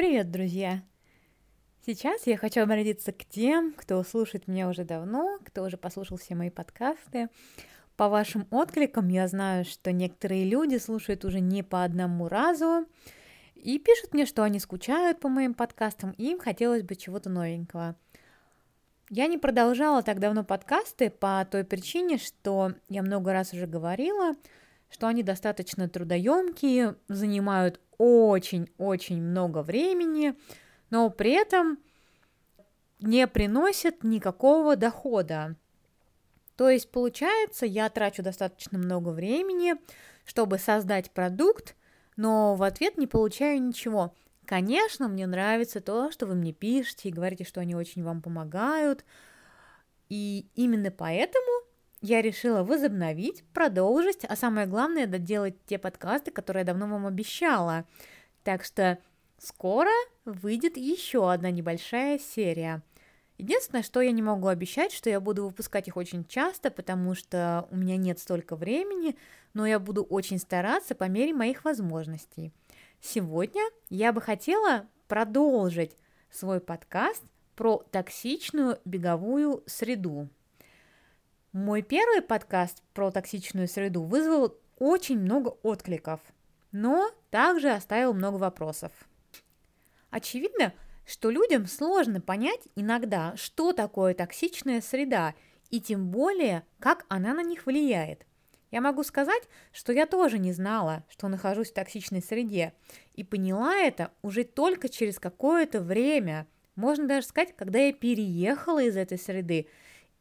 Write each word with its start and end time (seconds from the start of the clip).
Привет, 0.00 0.30
друзья! 0.30 0.80
Сейчас 1.84 2.26
я 2.26 2.38
хочу 2.38 2.62
обратиться 2.62 3.12
к 3.12 3.22
тем, 3.26 3.74
кто 3.74 4.02
слушает 4.02 4.48
меня 4.48 4.70
уже 4.70 4.82
давно, 4.82 5.38
кто 5.44 5.62
уже 5.62 5.76
послушал 5.76 6.16
все 6.16 6.34
мои 6.34 6.48
подкасты. 6.48 7.28
По 7.98 8.08
вашим 8.08 8.46
откликам 8.50 9.08
я 9.08 9.28
знаю, 9.28 9.66
что 9.66 9.92
некоторые 9.92 10.46
люди 10.46 10.78
слушают 10.78 11.26
уже 11.26 11.40
не 11.40 11.62
по 11.62 11.84
одному 11.84 12.28
разу 12.28 12.86
и 13.54 13.78
пишут 13.78 14.14
мне, 14.14 14.24
что 14.24 14.42
они 14.42 14.58
скучают 14.58 15.20
по 15.20 15.28
моим 15.28 15.52
подкастам, 15.52 16.12
и 16.12 16.30
им 16.30 16.38
хотелось 16.38 16.82
бы 16.82 16.96
чего-то 16.96 17.28
новенького. 17.28 17.94
Я 19.10 19.26
не 19.26 19.36
продолжала 19.36 20.02
так 20.02 20.18
давно 20.18 20.44
подкасты 20.44 21.10
по 21.10 21.46
той 21.50 21.62
причине, 21.62 22.16
что 22.16 22.72
я 22.88 23.02
много 23.02 23.34
раз 23.34 23.52
уже 23.52 23.66
говорила, 23.66 24.34
что 24.90 25.06
они 25.06 25.22
достаточно 25.22 25.88
трудоемкие, 25.88 26.96
занимают 27.08 27.80
очень-очень 27.96 29.22
много 29.22 29.62
времени, 29.62 30.34
но 30.90 31.10
при 31.10 31.32
этом 31.32 31.78
не 32.98 33.26
приносят 33.26 34.02
никакого 34.02 34.76
дохода. 34.76 35.56
То 36.56 36.68
есть, 36.68 36.90
получается, 36.90 37.64
я 37.64 37.88
трачу 37.88 38.22
достаточно 38.22 38.76
много 38.78 39.10
времени, 39.10 39.76
чтобы 40.26 40.58
создать 40.58 41.10
продукт, 41.10 41.74
но 42.16 42.54
в 42.54 42.62
ответ 42.62 42.98
не 42.98 43.06
получаю 43.06 43.62
ничего. 43.62 44.14
Конечно, 44.44 45.08
мне 45.08 45.26
нравится 45.26 45.80
то, 45.80 46.10
что 46.10 46.26
вы 46.26 46.34
мне 46.34 46.52
пишете 46.52 47.08
и 47.08 47.12
говорите, 47.12 47.44
что 47.44 47.60
они 47.60 47.74
очень 47.74 48.02
вам 48.02 48.20
помогают. 48.20 49.04
И 50.08 50.50
именно 50.54 50.90
поэтому 50.90 51.59
я 52.00 52.22
решила 52.22 52.62
возобновить, 52.62 53.44
продолжить, 53.52 54.24
а 54.24 54.36
самое 54.36 54.66
главное, 54.66 55.06
доделать 55.06 55.56
те 55.66 55.78
подкасты, 55.78 56.30
которые 56.30 56.62
я 56.62 56.66
давно 56.66 56.86
вам 56.86 57.06
обещала. 57.06 57.84
Так 58.42 58.64
что 58.64 58.98
скоро 59.38 59.90
выйдет 60.24 60.76
еще 60.76 61.30
одна 61.30 61.50
небольшая 61.50 62.18
серия. 62.18 62.82
Единственное, 63.36 63.82
что 63.82 64.02
я 64.02 64.12
не 64.12 64.22
могу 64.22 64.48
обещать, 64.48 64.92
что 64.92 65.08
я 65.08 65.18
буду 65.18 65.44
выпускать 65.46 65.88
их 65.88 65.96
очень 65.96 66.26
часто, 66.26 66.70
потому 66.70 67.14
что 67.14 67.66
у 67.70 67.76
меня 67.76 67.96
нет 67.96 68.18
столько 68.18 68.54
времени, 68.54 69.16
но 69.54 69.66
я 69.66 69.78
буду 69.78 70.02
очень 70.02 70.38
стараться 70.38 70.94
по 70.94 71.04
мере 71.04 71.32
моих 71.32 71.64
возможностей. 71.64 72.52
Сегодня 73.00 73.62
я 73.88 74.12
бы 74.12 74.20
хотела 74.20 74.86
продолжить 75.08 75.96
свой 76.30 76.60
подкаст 76.60 77.22
про 77.56 77.78
токсичную 77.90 78.78
беговую 78.84 79.64
среду. 79.66 80.28
Мой 81.52 81.82
первый 81.82 82.22
подкаст 82.22 82.80
про 82.94 83.10
токсичную 83.10 83.66
среду 83.66 84.04
вызвал 84.04 84.56
очень 84.78 85.18
много 85.18 85.48
откликов, 85.64 86.20
но 86.70 87.10
также 87.30 87.70
оставил 87.70 88.14
много 88.14 88.36
вопросов. 88.36 88.92
Очевидно, 90.10 90.72
что 91.04 91.28
людям 91.28 91.66
сложно 91.66 92.20
понять 92.20 92.60
иногда, 92.76 93.34
что 93.34 93.72
такое 93.72 94.14
токсичная 94.14 94.80
среда, 94.80 95.34
и 95.70 95.80
тем 95.80 96.12
более, 96.12 96.64
как 96.78 97.04
она 97.08 97.34
на 97.34 97.42
них 97.42 97.66
влияет. 97.66 98.26
Я 98.70 98.80
могу 98.80 99.02
сказать, 99.02 99.42
что 99.72 99.92
я 99.92 100.06
тоже 100.06 100.38
не 100.38 100.52
знала, 100.52 101.02
что 101.08 101.26
нахожусь 101.26 101.72
в 101.72 101.74
токсичной 101.74 102.22
среде, 102.22 102.74
и 103.14 103.24
поняла 103.24 103.74
это 103.74 104.12
уже 104.22 104.44
только 104.44 104.88
через 104.88 105.18
какое-то 105.18 105.80
время. 105.80 106.46
Можно 106.76 107.08
даже 107.08 107.26
сказать, 107.26 107.56
когда 107.56 107.80
я 107.80 107.92
переехала 107.92 108.80
из 108.80 108.96
этой 108.96 109.18
среды– 109.18 109.66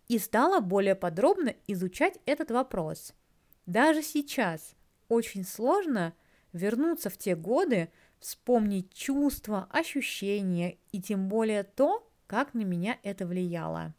и 0.10 0.18
стала 0.18 0.60
более 0.60 0.96
подробно 0.96 1.56
изучать 1.68 2.20
этот 2.26 2.52
вопрос. 2.52 3.14
Даже 3.66 4.02
сейчас 4.02 4.76
очень 5.08 5.46
сложно 5.46 6.14
вернуться 6.52 7.10
в 7.10 7.18
те 7.18 7.36
годы, 7.36 7.90
вспомнить 8.20 8.92
чувства, 8.92 9.68
ощущения 9.70 10.78
и 10.92 11.02
тем 11.02 11.30
более 11.30 11.64
то, 11.64 12.12
как 12.28 12.54
на 12.54 12.64
меня 12.64 12.98
это 13.04 13.26
влияло. 13.26 13.94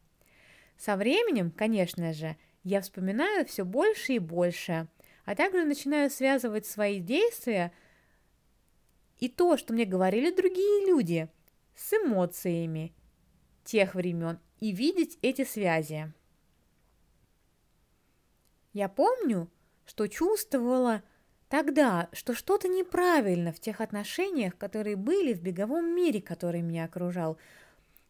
Со 0.76 0.96
временем, 0.96 1.50
конечно 1.50 2.12
же, 2.12 2.36
я 2.64 2.80
вспоминаю 2.80 3.46
все 3.46 3.64
больше 3.64 4.14
и 4.14 4.18
больше, 4.18 4.88
а 5.24 5.34
также 5.36 5.64
начинаю 5.64 6.10
связывать 6.10 6.66
свои 6.66 6.98
действия 6.98 7.72
и 9.18 9.28
то, 9.28 9.56
что 9.56 9.72
мне 9.72 9.84
говорили 9.84 10.34
другие 10.34 10.86
люди, 10.86 11.28
с 11.76 11.92
эмоциями 11.92 12.94
тех 13.64 13.94
времен 13.94 14.40
и 14.60 14.72
видеть 14.72 15.18
эти 15.22 15.44
связи. 15.44 16.12
Я 18.72 18.88
помню, 18.88 19.50
что 19.84 20.06
чувствовала 20.06 21.02
тогда, 21.48 22.08
что 22.12 22.34
что-то 22.34 22.68
неправильно 22.68 23.52
в 23.52 23.58
тех 23.58 23.80
отношениях, 23.80 24.56
которые 24.56 24.96
были 24.96 25.32
в 25.32 25.42
беговом 25.42 25.94
мире, 25.94 26.22
который 26.22 26.62
меня 26.62 26.84
окружал. 26.84 27.38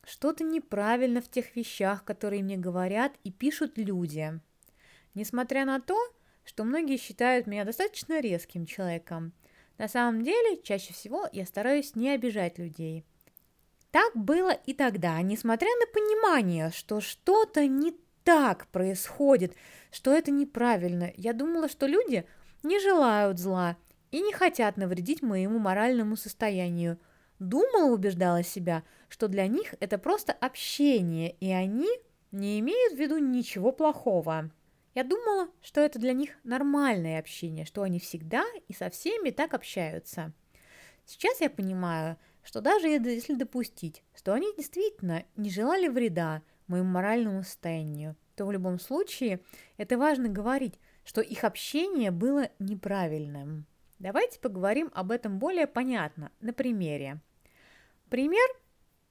Что-то 0.05 0.45
неправильно 0.45 1.23
в 1.23 1.31
тех 1.31 1.57
вещах, 1.57 2.05
которые 2.05 2.43
мне 2.43 2.57
говорят 2.57 3.13
и 3.25 3.31
пишут 3.31 3.79
люди. 3.79 4.39
Несмотря 5.15 5.65
на 5.65 5.81
то, 5.81 5.97
что 6.45 6.65
многие 6.65 6.99
считают 6.99 7.47
меня 7.47 7.65
достаточно 7.65 8.21
резким 8.21 8.67
человеком, 8.67 9.33
на 9.79 9.89
самом 9.89 10.23
деле 10.23 10.61
чаще 10.63 10.93
всего 10.93 11.29
я 11.33 11.47
стараюсь 11.47 11.95
не 11.95 12.11
обижать 12.11 12.59
людей– 12.59 13.07
так 13.91 14.17
было 14.17 14.53
и 14.53 14.73
тогда, 14.73 15.21
несмотря 15.21 15.69
на 15.81 15.87
понимание, 15.93 16.71
что 16.71 17.01
что-то 17.01 17.67
не 17.67 17.95
так 18.23 18.69
происходит, 18.69 19.55
что 19.91 20.13
это 20.13 20.31
неправильно. 20.31 21.13
Я 21.17 21.33
думала, 21.33 21.69
что 21.69 21.87
люди 21.87 22.25
не 22.63 22.79
желают 22.79 23.39
зла 23.39 23.77
и 24.13 24.21
не 24.21 24.33
хотят 24.33 24.77
навредить 24.77 25.23
моему 25.23 25.59
моральному 25.59 26.17
состоянию. 26.17 26.99
Думала, 27.41 27.91
убеждала 27.91 28.45
себя, 28.45 28.85
что 29.09 29.27
для 29.27 29.47
них 29.47 29.75
это 29.81 29.99
просто 29.99 30.33
общение, 30.33 31.33
и 31.41 31.51
они 31.51 31.89
не 32.31 32.61
имеют 32.61 32.95
в 32.95 33.01
виду 33.01 33.19
ничего 33.19 33.73
плохого. 33.73 34.51
Я 34.95 35.05
думала, 35.05 35.49
что 35.63 35.81
это 35.81 35.99
для 35.99 36.13
них 36.13 36.31
нормальное 36.45 37.19
общение, 37.19 37.65
что 37.65 37.83
они 37.83 37.99
всегда 37.99 38.45
и 38.69 38.75
со 38.75 38.91
всеми 38.91 39.31
так 39.31 39.55
общаются. 39.55 40.33
Сейчас 41.07 41.41
я 41.41 41.51
понимаю– 41.51 42.17
что 42.43 42.61
даже 42.61 42.89
если 42.89 43.35
допустить, 43.35 44.03
что 44.15 44.33
они 44.33 44.55
действительно 44.57 45.25
не 45.37 45.51
желали 45.51 45.89
вреда 45.89 46.43
моему 46.67 46.89
моральному 46.89 47.43
состоянию, 47.43 48.17
то 48.37 48.47
в 48.47 48.53
любом 48.53 48.79
случае 48.79 49.41
это 49.77 49.99
важно 49.99 50.29
говорить, 50.29 50.79
что 51.05 51.21
их 51.21 51.45
общение 51.45 52.11
было 52.11 52.49
неправильным. 52.59 53.67
Давайте 53.99 54.41
поговорим 54.41 54.91
об 54.95 55.11
этом 55.11 55.39
более 55.39 55.67
понятно, 55.67 56.33
на 56.41 56.53
примере. 56.53 57.21
Пример, 58.09 58.49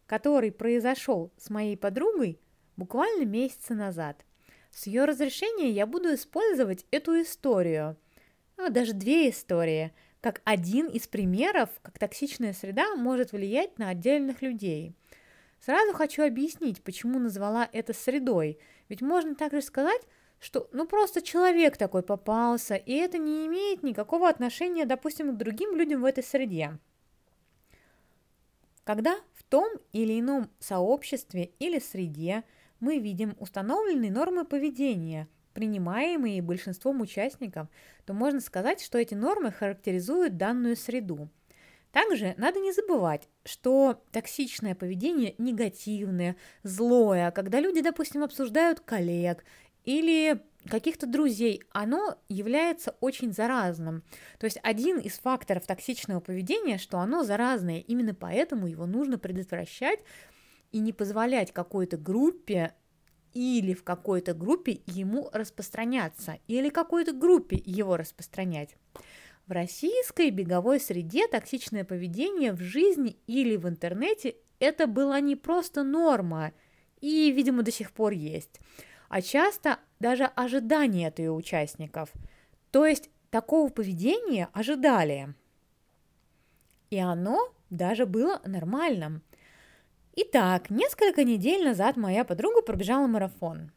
который 0.07 0.51
произошел 0.51 1.31
с 1.37 1.49
моей 1.49 1.77
подругой 1.77 2.39
буквально 2.75 3.25
месяца 3.25 3.75
назад. 3.75 4.25
С 4.71 4.87
ее 4.87 5.05
разрешения 5.05 5.69
я 5.69 5.85
буду 5.85 6.13
использовать 6.13 6.85
эту 6.91 7.21
историю, 7.21 7.97
ну, 8.57 8.69
даже 8.69 8.93
две 8.93 9.29
истории– 9.29 9.93
как 10.21 10.41
один 10.43 10.87
из 10.87 11.07
примеров, 11.07 11.69
как 11.81 11.97
токсичная 11.97 12.53
среда 12.53 12.95
может 12.95 13.31
влиять 13.31 13.77
на 13.77 13.89
отдельных 13.89 14.41
людей. 14.41 14.93
Сразу 15.59 15.93
хочу 15.93 16.25
объяснить, 16.25 16.83
почему 16.83 17.19
назвала 17.19 17.69
это 17.71 17.93
средой. 17.93 18.59
Ведь 18.87 19.01
можно 19.01 19.35
также 19.35 19.61
сказать, 19.61 20.01
что 20.39 20.69
ну 20.71 20.85
просто 20.87 21.21
человек 21.21 21.77
такой 21.77 22.01
попался, 22.01 22.75
и 22.75 22.93
это 22.93 23.17
не 23.17 23.45
имеет 23.45 23.83
никакого 23.83 24.29
отношения, 24.29 24.85
допустим, 24.85 25.33
к 25.33 25.37
другим 25.37 25.75
людям 25.75 26.01
в 26.01 26.05
этой 26.05 26.23
среде. 26.23 26.77
Когда 28.83 29.17
в 29.33 29.43
том 29.43 29.69
или 29.91 30.19
ином 30.19 30.49
сообществе 30.59 31.51
или 31.59 31.79
среде 31.79 32.43
мы 32.79 32.99
видим 32.99 33.35
установленные 33.39 34.11
нормы 34.11 34.45
поведения– 34.45 35.27
принимаемые 35.59 36.41
большинством 36.41 37.01
участников, 37.01 37.67
то 38.05 38.13
можно 38.13 38.39
сказать, 38.39 38.81
что 38.81 38.97
эти 38.97 39.13
нормы 39.13 39.51
характеризуют 39.51 40.37
данную 40.37 40.77
среду. 40.77 41.27
Также 41.91 42.33
надо 42.37 42.61
не 42.61 42.71
забывать, 42.71 43.27
что 43.43 44.01
токсичное 44.13 44.73
поведение 44.73 45.35
негативное, 45.37 46.37
злое, 46.63 47.31
когда 47.31 47.59
люди, 47.59 47.81
допустим, 47.81 48.23
обсуждают 48.23 48.79
коллег 48.79 49.43
или 49.83 50.39
каких-то 50.65 51.07
друзей, 51.07 51.61
оно 51.73 52.17
является 52.29 52.95
очень 53.01 53.33
заразным. 53.33 54.03
То 54.39 54.45
есть 54.45 54.59
один 54.63 54.97
из 54.97 55.19
факторов 55.19 55.67
токсичного 55.67 56.21
поведения, 56.21 56.77
что 56.77 56.99
оно 56.99 57.25
заразное, 57.25 57.79
именно 57.79 58.13
поэтому 58.13 58.65
его 58.67 58.85
нужно 58.85 59.19
предотвращать 59.19 59.99
и 60.71 60.79
не 60.79 60.93
позволять 60.93 61.51
какой-то 61.51 61.97
группе 61.97 62.75
или 63.33 63.73
в 63.73 63.83
какой-то 63.83 64.33
группе 64.33 64.81
ему 64.85 65.29
распространяться, 65.33 66.39
или 66.47 66.69
какой-то 66.69 67.13
группе 67.13 67.61
его 67.65 67.97
распространять. 67.97 68.75
В 69.47 69.51
российской 69.51 70.29
беговой 70.29 70.79
среде 70.79 71.27
токсичное 71.27 71.83
поведение 71.83 72.53
в 72.53 72.59
жизни 72.59 73.17
или 73.25 73.55
в 73.55 73.67
интернете 73.67 74.35
это 74.59 74.85
была 74.85 75.19
не 75.19 75.35
просто 75.35 75.83
норма, 75.83 76.53
и, 77.01 77.31
видимо, 77.31 77.63
до 77.63 77.71
сих 77.71 77.91
пор 77.91 78.11
есть, 78.11 78.59
а 79.07 79.21
часто 79.21 79.79
даже 79.99 80.25
ожидание 80.25 81.07
от 81.07 81.19
ее 81.19 81.31
участников. 81.31 82.11
То 82.71 82.85
есть 82.85 83.09
такого 83.31 83.69
поведения 83.69 84.49
ожидали. 84.53 85.33
И 86.89 86.97
оно 86.97 87.53
даже 87.69 88.05
было 88.05 88.41
нормальным. 88.45 89.21
Итак, 90.21 90.69
несколько 90.69 91.23
недель 91.23 91.63
назад 91.63 91.95
моя 91.95 92.25
подруга 92.25 92.61
пробежала 92.61 93.07
марафон. 93.07 93.71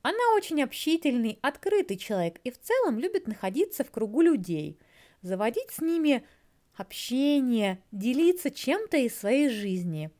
Она 0.00 0.34
очень 0.34 0.62
общительный, 0.62 1.38
открытый 1.42 1.98
человек 1.98 2.40
и 2.42 2.50
в 2.50 2.58
целом 2.58 2.98
любит 2.98 3.26
находиться 3.26 3.84
в 3.84 3.90
кругу 3.90 4.22
людей, 4.22 4.80
заводить 5.20 5.70
с 5.70 5.82
ними 5.82 6.26
общение, 6.74 7.82
делиться 7.92 8.50
чем-то 8.50 8.96
из 8.96 9.14
своей 9.14 9.50
жизни. 9.50 10.10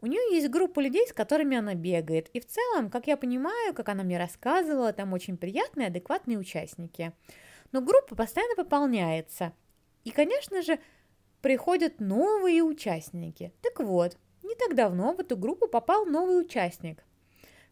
У 0.00 0.06
нее 0.06 0.34
есть 0.34 0.48
группа 0.48 0.80
людей, 0.80 1.06
с 1.06 1.12
которыми 1.12 1.58
она 1.58 1.74
бегает, 1.74 2.30
и 2.32 2.40
в 2.40 2.46
целом, 2.46 2.88
как 2.88 3.06
я 3.06 3.18
понимаю, 3.18 3.74
как 3.74 3.90
она 3.90 4.02
мне 4.02 4.16
рассказывала, 4.16 4.94
там 4.94 5.12
очень 5.12 5.36
приятные, 5.36 5.88
адекватные 5.88 6.38
участники. 6.38 7.12
Но 7.70 7.82
группа 7.82 8.16
постоянно 8.16 8.54
пополняется. 8.54 9.52
И, 10.04 10.10
конечно 10.10 10.62
же, 10.62 10.78
приходят 11.42 12.00
новые 12.00 12.62
участники. 12.62 13.52
Так 13.60 13.80
вот, 13.80 14.16
не 14.46 14.54
так 14.54 14.74
давно 14.74 15.12
в 15.12 15.20
эту 15.20 15.36
группу 15.36 15.68
попал 15.68 16.06
новый 16.06 16.40
участник, 16.40 17.04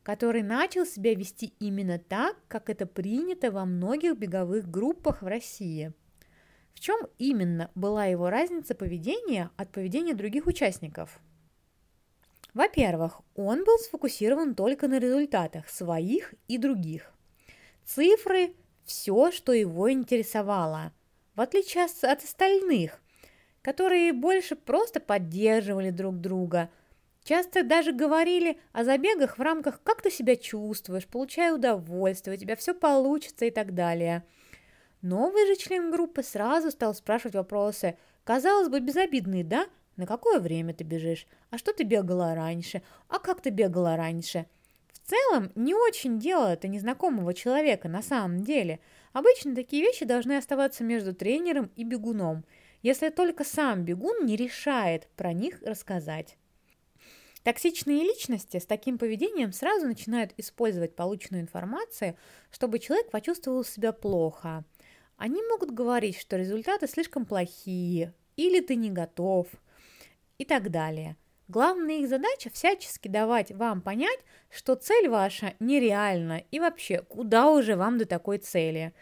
который 0.02 0.42
начал 0.42 0.84
себя 0.84 1.14
вести 1.14 1.54
именно 1.60 1.98
так, 1.98 2.36
как 2.48 2.68
это 2.68 2.86
принято 2.86 3.50
во 3.50 3.64
многих 3.64 4.16
беговых 4.18 4.70
группах 4.70 5.22
в 5.22 5.26
России– 5.26 5.92
в 6.74 6.80
чем 6.80 7.00
именно 7.18 7.70
была 7.74 8.06
его 8.06 8.28
разница 8.28 8.74
поведения 8.74 9.50
от 9.56 9.70
поведения 9.70 10.14
других 10.14 10.46
участников? 10.46 11.20
Во-первых, 12.52 13.20
он 13.34 13.64
был 13.64 13.78
сфокусирован 13.78 14.54
только 14.54 14.86
на 14.86 14.98
результатах 14.98 15.68
своих 15.68 16.34
и 16.46 16.58
других. 16.58 17.12
Цифры– 17.84 18.54
все, 18.84 19.32
что 19.32 19.52
его 19.52 19.90
интересовало, 19.90 20.92
в 21.34 21.40
отличие 21.40 21.84
от 21.84 22.22
остальных, 22.22 23.00
которые 23.64 24.12
больше 24.12 24.54
просто 24.54 25.00
поддерживали 25.00 25.90
друг 25.90 26.20
друга, 26.20 26.70
часто 27.24 27.64
даже 27.64 27.90
говорили 27.90 28.60
о 28.72 28.84
забегах 28.84 29.38
в 29.38 29.42
рамках 29.42 29.82
«как 29.82 30.02
ты 30.02 30.12
себя 30.12 30.36
чувствуешь», 30.36 31.08
«получай 31.08 31.52
удовольствие», 31.52 32.36
«у 32.36 32.40
тебя 32.40 32.54
все 32.54 32.74
получится» 32.74 33.46
и 33.46 33.50
так 33.50 33.74
далее– 33.74 34.22
Новый 35.04 35.46
же 35.46 35.56
член 35.56 35.90
группы 35.90 36.22
сразу 36.22 36.70
стал 36.70 36.94
спрашивать 36.94 37.34
вопросы, 37.34 37.98
казалось 38.24 38.70
бы, 38.70 38.80
безобидные, 38.80 39.44
да? 39.44 39.66
На 39.96 40.06
какое 40.06 40.40
время 40.40 40.72
ты 40.72 40.82
бежишь? 40.82 41.26
А 41.50 41.58
что 41.58 41.74
ты 41.74 41.84
бегала 41.84 42.34
раньше? 42.34 42.80
А 43.08 43.18
как 43.18 43.42
ты 43.42 43.50
бегала 43.50 43.98
раньше? 43.98 44.46
В 44.94 45.06
целом, 45.06 45.52
не 45.56 45.74
очень 45.74 46.18
дело 46.18 46.46
это 46.46 46.68
незнакомого 46.68 47.34
человека 47.34 47.86
на 47.86 48.00
самом 48.00 48.44
деле. 48.44 48.80
Обычно 49.12 49.54
такие 49.54 49.82
вещи 49.82 50.06
должны 50.06 50.38
оставаться 50.38 50.84
между 50.84 51.14
тренером 51.14 51.70
и 51.76 51.84
бегуном, 51.84 52.42
если 52.84 53.08
только 53.08 53.42
сам 53.42 53.84
бегун 53.84 54.24
не 54.24 54.36
решает 54.36 55.08
про 55.16 55.32
них 55.32 55.60
рассказать. 55.62 56.38
Токсичные 57.42 58.04
личности 58.04 58.60
с 58.60 58.66
таким 58.66 58.96
поведением 58.96 59.52
сразу 59.52 59.88
начинают 59.88 60.32
использовать 60.36 60.94
полученную 60.94 61.42
информацию, 61.42 62.16
чтобы 62.52 62.78
человек 62.78 63.10
почувствовал 63.10 63.64
себя 63.64 63.92
плохо– 63.92 64.64
они 65.16 65.42
могут 65.42 65.70
говорить, 65.70 66.18
что 66.18 66.36
результаты 66.36 66.86
слишком 66.86 67.24
плохие, 67.24 68.12
или 68.36 68.60
ты 68.60 68.74
не 68.74 68.90
готов, 68.90 69.46
и 70.38 70.44
так 70.44 70.70
далее. 70.70 71.16
Главная 71.46 71.98
их 71.98 72.08
задача 72.08 72.50
всячески 72.50 73.06
давать 73.06 73.52
вам 73.52 73.80
понять, 73.80 74.18
что 74.50 74.74
цель 74.74 75.08
ваша 75.08 75.54
нереальна 75.60 76.42
и 76.50 76.58
вообще, 76.58 77.02
куда 77.02 77.50
уже 77.50 77.76
вам 77.76 77.98
до 77.98 78.06
такой 78.06 78.38
цели. 78.38 78.92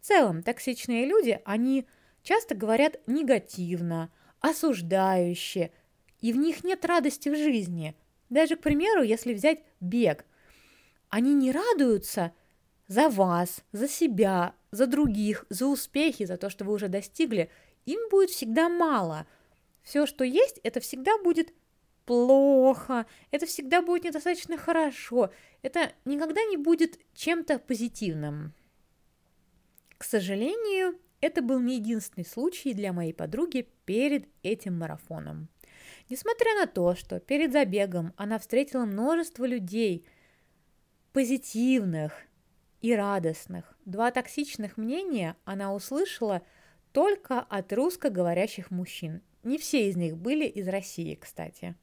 В 0.00 0.06
целом, 0.06 0.42
токсичные 0.42 1.06
люди, 1.06 1.40
они 1.44 1.86
часто 2.26 2.56
говорят 2.56 2.98
негативно, 3.06 4.10
осуждающе, 4.40 5.70
и 6.20 6.32
в 6.32 6.36
них 6.36 6.64
нет 6.64 6.84
радости 6.84 7.28
в 7.28 7.36
жизни. 7.36 7.96
Даже, 8.30 8.56
к 8.56 8.62
примеру, 8.62 9.02
если 9.02 9.32
взять 9.32 9.62
бег, 9.80 10.24
они 11.08 11.34
не 11.34 11.52
радуются 11.52 12.32
за 12.88 13.08
вас, 13.08 13.62
за 13.70 13.86
себя, 13.86 14.56
за 14.72 14.88
других, 14.88 15.46
за 15.50 15.66
успехи, 15.66 16.24
за 16.24 16.36
то, 16.36 16.50
что 16.50 16.64
вы 16.64 16.72
уже 16.72 16.88
достигли, 16.88 17.48
им 17.84 18.00
будет 18.10 18.30
всегда 18.30 18.68
мало. 18.68 19.26
Все, 19.82 20.04
что 20.04 20.24
есть, 20.24 20.58
это 20.64 20.80
всегда 20.80 21.16
будет 21.18 21.54
плохо, 22.06 23.06
это 23.30 23.46
всегда 23.46 23.82
будет 23.82 24.02
недостаточно 24.02 24.56
хорошо, 24.56 25.30
это 25.62 25.92
никогда 26.04 26.42
не 26.44 26.56
будет 26.56 26.98
чем-то 27.14 27.60
позитивным. 27.60 28.52
К 29.96 30.02
сожалению, 30.02 30.98
это 31.20 31.42
был 31.42 31.60
не 31.60 31.76
единственный 31.76 32.24
случай 32.24 32.74
для 32.74 32.92
моей 32.92 33.12
подруги 33.12 33.68
перед 33.84 34.28
этим 34.42 34.78
марафоном. 34.78 35.48
Несмотря 36.08 36.54
на 36.54 36.66
то, 36.66 36.94
что 36.94 37.20
перед 37.20 37.52
забегом 37.52 38.12
она 38.16 38.38
встретила 38.38 38.84
множество 38.84 39.44
людей, 39.44 40.06
позитивных, 41.12 42.12
и 42.86 42.94
радостных. 42.94 43.76
Два 43.84 44.12
токсичных 44.12 44.76
мнения 44.76 45.36
она 45.44 45.74
услышала 45.74 46.42
только 46.92 47.40
от 47.40 47.72
русскоговорящих 47.72 48.70
мужчин. 48.70 49.22
Не 49.42 49.58
все 49.58 49.88
из 49.88 49.96
них 49.96 50.16
были 50.16 50.46
из 50.46 50.68
России, 50.68 51.14
кстати. 51.14 51.74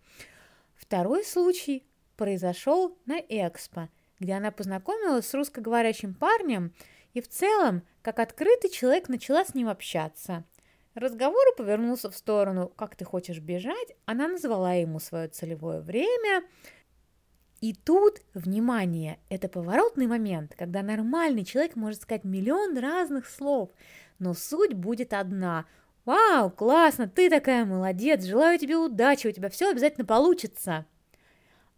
Второй 0.76 1.26
случай 1.26 1.86
произошел 2.16 2.98
на 3.06 3.20
Экспо, 3.20 3.90
где 4.20 4.34
она 4.34 4.52
познакомилась 4.52 5.28
с 5.28 5.34
русскоговорящим 5.34 6.14
парнем 6.14 6.74
и 7.14 7.22
в 7.22 7.28
целом, 7.28 7.84
как 8.04 8.20
открытый 8.20 8.70
человек, 8.70 9.10
начала 9.10 9.44
с 9.44 9.56
ним 9.56 9.68
общаться. 9.68 10.44
Разговор 10.94 11.44
повернулся 11.58 12.12
в 12.12 12.16
сторону 12.16 12.72
«как 12.76 12.96
ты 12.96 13.04
хочешь 13.04 13.40
бежать», 13.40 13.96
она 14.06 14.28
назвала 14.28 14.74
ему 14.74 15.00
свое 15.00 15.28
целевое 15.30 15.82
время– 15.82 16.44
и 17.64 17.74
тут, 17.74 18.20
внимание, 18.34 19.20
это 19.30 19.48
поворотный 19.48 20.06
момент, 20.06 20.54
когда 20.54 20.82
нормальный 20.82 21.46
человек 21.46 21.78
может 21.78 22.02
сказать 22.02 22.26
миллион 22.26 22.78
разных 22.78 23.26
слов, 23.26 23.70
но 24.20 24.34
суть 24.34 24.74
будет 24.74 25.14
одна. 25.14 25.66
«Вау, 26.04 26.52
классно, 26.52 27.08
ты 27.08 27.30
такая 27.30 27.64
молодец, 27.64 28.26
желаю 28.26 28.60
тебе 28.60 28.76
удачи, 28.76 29.28
у 29.28 29.32
тебя 29.32 29.50
все 29.50 29.72
обязательно 29.72 30.06
получится!» 30.06 30.86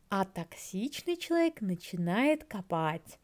А 0.10 0.26
токсичный 0.26 1.18
человек 1.18 1.62
начинает 1.62 2.46
копать, 2.46 3.20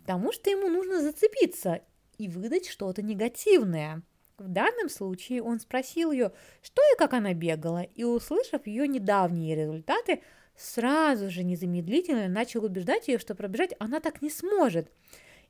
потому 0.00 0.34
что 0.34 0.50
ему 0.50 0.68
нужно 0.68 1.00
зацепиться 1.00 1.80
и 2.20 2.28
выдать 2.28 2.68
что-то 2.68 3.00
негативное. 3.00 4.02
В 4.36 4.46
данном 4.46 4.90
случае 4.90 5.42
он 5.42 5.58
спросил 5.58 6.12
ее, 6.12 6.32
что 6.60 6.82
и 6.92 6.98
как 6.98 7.14
она 7.14 7.32
бегала, 7.32 7.82
и, 7.82 8.04
услышав 8.04 8.66
ее 8.66 8.86
недавние 8.86 9.56
результаты, 9.56 10.20
сразу 10.54 11.30
же 11.30 11.44
незамедлительно 11.44 12.28
начал 12.28 12.62
убеждать 12.62 13.08
ее, 13.08 13.18
что 13.18 13.34
пробежать 13.34 13.74
она 13.78 14.00
так 14.00 14.20
не 14.20 14.28
сможет. 14.28 14.92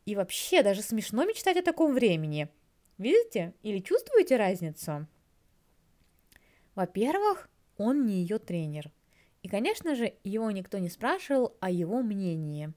И 0.07 0.15
вообще 0.15 0.63
даже 0.63 0.83
смешно 0.83 1.25
мечтать 1.25 1.57
о 1.57 1.63
таком 1.63 1.93
времени. 1.93 2.49
Видите 2.99 3.53
или 3.63 3.81
чувствуете 3.81 4.37
разницу? 4.37 5.09
Во-первых, 6.77 7.51
он 7.79 8.07
не 8.07 8.23
ее 8.23 8.39
тренер. 8.39 8.93
И, 9.43 9.49
конечно 9.49 9.97
же, 9.97 10.15
его 10.23 10.49
никто 10.53 10.79
не 10.79 10.89
спрашивал 10.89 11.57
о 11.59 11.69
его 11.69 12.01
мнении. 12.01 12.73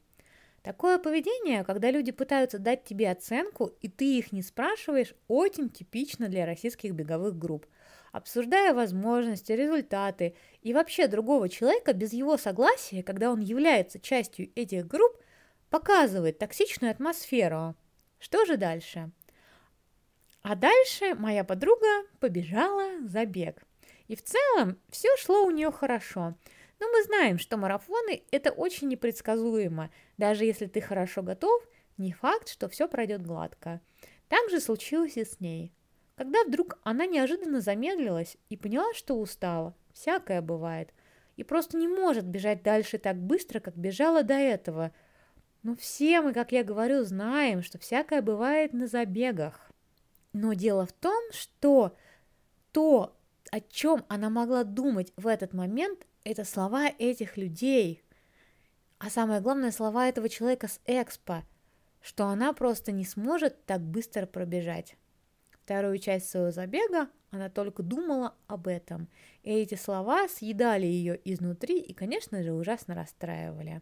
Такое 0.63 0.98
поведение, 0.98 1.63
когда 1.63 1.91
люди 1.91 2.12
пытаются 2.12 2.58
дать 2.58 2.84
тебе 2.84 3.12
оценку, 3.12 3.74
и 3.82 3.88
ты 3.88 4.17
их 4.17 4.32
не 4.32 4.41
спрашиваешь, 4.41 5.13
очень 5.27 5.70
типично 5.70 6.29
для 6.29 6.46
российских 6.46 6.93
беговых 6.93 7.38
групп– 7.38 7.67
обсуждая 8.13 8.74
возможности, 8.74 9.51
результаты 9.51 10.36
и 10.62 10.74
вообще 10.74 11.08
другого 11.08 11.50
человека 11.50 11.93
без 11.93 12.13
его 12.13 12.38
согласия, 12.38 13.03
когда 13.03 13.32
он 13.32 13.41
является 13.41 14.00
частью 14.00 14.51
этих 14.55 14.88
групп, 14.88 15.17
показывает 15.70 16.38
токсичную 16.38 16.91
атмосферу. 16.91 17.75
Что 18.20 18.46
же 18.46 18.55
дальше? 18.55 19.10
А 20.43 20.55
дальше 20.55 21.15
моя 21.15 21.43
подруга 21.43 21.88
побежала 22.20 23.05
за 23.08 23.25
бег. 23.25 23.63
И 24.08 24.15
в 24.15 24.24
целом 24.24 24.77
все 24.89 25.10
шло 25.17 25.43
у 25.43 25.51
нее 25.51 25.72
хорошо. 25.72 26.36
Но 26.79 26.88
мы 26.89 27.03
знаем, 27.03 27.39
что 27.39 27.58
марафоны– 27.58 28.24
это 28.32 28.51
очень 28.51 28.89
непредсказуемо. 28.89 29.89
Даже 30.24 30.46
если 30.46 30.68
ты 30.68 30.80
хорошо 30.80 31.22
готов, 31.22 31.62
не 31.98 32.13
факт, 32.13 32.48
что 32.48 32.70
все 32.70 32.88
пройдет 32.88 33.27
гладко. 33.27 33.82
Так 34.30 34.50
же 34.50 34.62
случилось 34.62 35.18
и 35.18 35.25
с 35.25 35.42
ней. 35.42 35.74
Когда 36.15 36.46
вдруг 36.46 36.80
она 36.84 37.06
неожиданно 37.06 37.60
замедлилась 37.60 38.38
и 38.48 38.56
поняла, 38.56 38.94
что 38.94 39.20
устала, 39.20 39.75
всякое 39.92 40.42
бывает, 40.42 40.94
и 41.36 41.44
просто 41.44 41.75
не 41.75 41.89
может 41.89 42.24
бежать 42.24 42.63
дальше 42.63 43.00
так 43.00 43.18
быстро, 43.18 43.60
как 43.60 43.75
бежала 43.75 44.24
до 44.24 44.36
этого. 44.36 44.94
Но 45.62 45.75
все 45.75 46.22
мы, 46.22 46.32
как 46.32 46.53
я 46.53 46.63
говорю, 46.63 47.03
знаем, 47.03 47.62
что 47.62 47.77
всякое 47.77 48.22
бывает 48.22 48.72
на 48.72 48.88
забегах. 48.88 49.74
Но 50.32 50.53
дело 50.53 50.86
в 50.86 50.94
том, 50.94 51.22
что 51.34 51.98
то, 52.72 53.13
о 53.51 53.60
чем 53.60 54.06
она 54.08 54.30
могла 54.30 54.63
думать 54.63 55.12
в 55.18 55.27
этот 55.27 55.53
момент, 55.53 56.08
это 56.24 56.46
слова 56.46 56.88
этих 56.98 57.36
людей. 57.36 58.03
А 59.00 59.10
самое 59.10 59.42
главное, 59.42 59.72
слова 59.72 60.08
этого 60.08 60.30
человека 60.30 60.68
с 60.68 60.80
Экспо, 60.86 61.44
что 62.02 62.28
она 62.28 62.54
просто 62.54 62.92
не 62.92 63.06
сможет 63.06 63.66
так 63.66 63.82
быстро 63.82 64.26
пробежать. 64.26 64.96
Вторую 65.52 65.98
часть 65.98 66.30
своего 66.30 66.52
забега 66.52 67.10
она 67.32 67.50
только 67.50 67.84
думала 67.84 68.36
об 68.48 68.68
этом, 68.68 69.08
и 69.42 69.52
эти 69.52 69.76
слова 69.76 70.28
съедали 70.28 70.86
ее 70.86 71.20
изнутри 71.26 71.80
и, 71.80 71.94
конечно 71.94 72.44
же, 72.44 72.54
ужасно 72.54 72.96
расстраивали. 72.96 73.82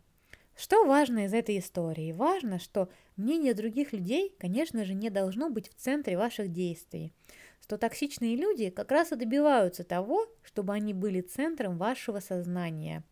Что 0.55 0.85
важно 0.85 1.25
из 1.25 1.33
этой 1.33 1.57
истории? 1.57 2.11
Важно, 2.11 2.59
что 2.59 2.89
мнение 3.15 3.53
других 3.53 3.93
людей, 3.93 4.35
конечно 4.39 4.85
же, 4.85 4.93
не 4.93 5.09
должно 5.09 5.49
быть 5.49 5.69
в 5.69 5.75
центре 5.75 6.17
ваших 6.17 6.51
действий. 6.51 7.13
Что 7.61 7.77
токсичные 7.77 8.35
люди 8.35 8.69
как 8.69 8.91
раз 8.91 9.11
и 9.11 9.15
добиваются 9.15 9.83
того, 9.83 10.27
чтобы 10.43 10.73
они 10.73 10.93
были 10.93 11.21
центром 11.21 11.77
вашего 11.77 12.19
сознания. 12.19 13.03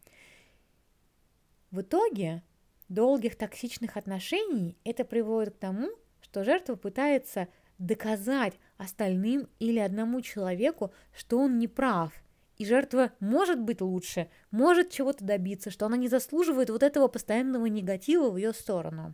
В 1.71 1.81
итоге 1.81 2.43
долгих 2.87 3.35
токсичных 3.35 3.95
отношений 3.95 4.77
это 4.83 5.05
приводит 5.05 5.55
к 5.55 5.59
тому, 5.59 5.89
что 6.21 6.43
жертва 6.43 6.75
пытается 6.75 7.47
доказать 7.77 8.55
остальным 8.77 9.47
или 9.59 9.79
одному 9.79 10.21
человеку, 10.21 10.91
что 11.15 11.37
он 11.39 11.59
не 11.59 11.67
прав. 11.67 12.11
И 12.57 12.65
жертва 12.65 13.11
может 13.19 13.59
быть 13.59 13.81
лучше, 13.81 14.29
может 14.51 14.89
чего-то 14.89 15.23
добиться, 15.23 15.69
что 15.69 15.85
она 15.85 15.95
не 15.95 16.09
заслуживает 16.09 16.69
вот 16.69 16.83
этого 16.83 17.07
постоянного 17.07 17.67
негатива 17.67 18.29
в 18.29 18.37
ее 18.37 18.51
сторону. 18.51 19.13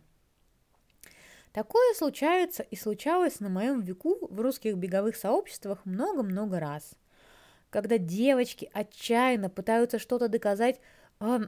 Такое 1.52 1.94
случается 1.94 2.62
и 2.64 2.76
случалось 2.76 3.40
на 3.40 3.48
моем 3.48 3.80
веку 3.82 4.26
в 4.28 4.40
русских 4.40 4.76
беговых 4.76 5.16
сообществах 5.16 5.84
много-много 5.84 6.58
раз. 6.58 6.96
Когда 7.70 7.98
девочки 7.98 8.68
отчаянно 8.72 9.48
пытаются 9.48 9.98
что-то 9.98 10.28
доказать 10.28 10.80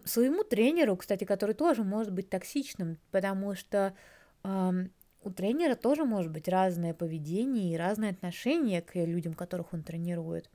своему 0.05 0.45
тренеру, 0.45 0.97
кстати, 0.97 1.25
который 1.25 1.55
тоже 1.55 1.85
может 1.85 2.13
быть 2.13 2.31
токсичным, 2.31 2.99
потому 3.11 3.55
что 3.55 3.95
у 4.43 5.31
тренера 5.31 5.75
тоже 5.75 6.05
может 6.05 6.31
быть 6.33 6.49
разное 6.49 6.95
поведение 6.95 7.73
и 7.73 7.77
разное 7.77 8.11
отношение 8.11 8.83
к 8.83 8.95
людям, 8.95 9.35
которых 9.35 9.73
он 9.73 9.83
тренирует. 9.83 10.51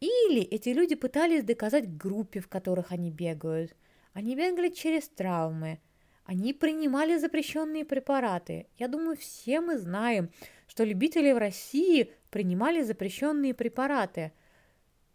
Или 0.00 0.42
эти 0.42 0.68
люди 0.70 0.94
пытались 0.94 1.44
доказать 1.44 1.96
группе, 1.96 2.40
в 2.40 2.48
которых 2.48 2.92
они 2.92 3.10
бегают. 3.10 3.74
Они 4.12 4.36
бегали 4.36 4.68
через 4.68 5.08
травмы. 5.08 5.80
Они 6.24 6.52
принимали 6.52 7.18
запрещенные 7.18 7.84
препараты. 7.84 8.66
Я 8.78 8.88
думаю, 8.88 9.16
все 9.16 9.60
мы 9.60 9.78
знаем, 9.78 10.30
что 10.66 10.84
любители 10.84 11.32
в 11.32 11.38
России 11.38 12.12
принимали 12.30 12.82
запрещенные 12.82 13.54
препараты. 13.54 14.32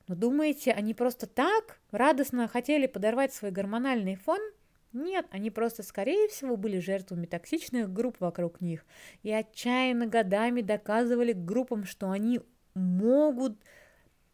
Но 0.09 0.15
думаете, 0.15 0.73
они 0.73 0.93
просто 0.93 1.25
так 1.25 1.79
радостно 1.91 2.49
хотели 2.49 2.87
подорвать 2.87 3.33
свой 3.33 3.51
гормональный 3.51 4.17
фон– 4.17 4.41
нет, 4.91 5.27
они 5.29 5.51
просто, 5.51 5.83
скорее 5.83 6.27
всего, 6.29 6.57
были 6.57 6.79
жертвами 6.79 7.27
токсичных 7.27 7.93
групп 7.93 8.19
вокруг 8.19 8.59
них 8.59 8.83
и 9.21 9.31
отчаянно 9.31 10.07
годами 10.07 10.61
доказывали 10.61 11.33
группам, 11.33 11.85
что 11.85 12.09
они 12.09 12.41
могут 12.73 13.55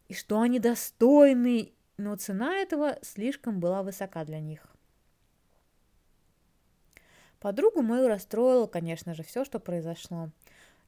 и 0.08 0.14
что 0.14 0.40
они 0.40 0.58
достойны, 0.58 1.72
но 1.98 2.16
цена 2.16 2.56
этого 2.56 2.98
слишком 3.02 3.60
была 3.60 3.82
высока 3.82 4.24
для 4.24 4.40
них. 4.40 4.66
Подругу 7.38 7.82
мою 7.82 8.08
расстроило, 8.08 8.66
конечно 8.66 9.12
же, 9.12 9.22
все, 9.22 9.44
что 9.44 9.60
произошло, 9.60 10.30